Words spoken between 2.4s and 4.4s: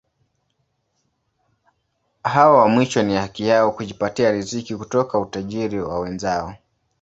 wa mwisho ni haki yao kujipatia